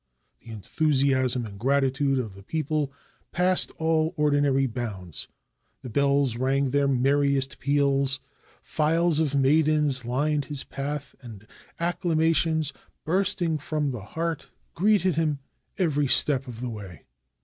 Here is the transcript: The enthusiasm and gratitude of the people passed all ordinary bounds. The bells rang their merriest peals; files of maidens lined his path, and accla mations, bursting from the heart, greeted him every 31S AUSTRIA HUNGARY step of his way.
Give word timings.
The 0.39 0.49
enthusiasm 0.49 1.45
and 1.45 1.59
gratitude 1.59 2.17
of 2.17 2.33
the 2.33 2.41
people 2.41 2.91
passed 3.31 3.69
all 3.77 4.15
ordinary 4.17 4.65
bounds. 4.65 5.27
The 5.83 5.91
bells 5.91 6.37
rang 6.37 6.71
their 6.71 6.87
merriest 6.87 7.59
peals; 7.59 8.19
files 8.63 9.19
of 9.19 9.35
maidens 9.35 10.03
lined 10.03 10.45
his 10.45 10.63
path, 10.63 11.13
and 11.21 11.45
accla 11.79 12.15
mations, 12.15 12.73
bursting 13.03 13.59
from 13.59 13.91
the 13.91 14.01
heart, 14.01 14.49
greeted 14.73 15.17
him 15.17 15.37
every 15.77 16.05
31S 16.07 16.07
AUSTRIA 16.07 16.07
HUNGARY 16.07 16.07
step 16.07 16.47
of 16.47 16.55
his 16.55 16.65
way. 16.67 17.03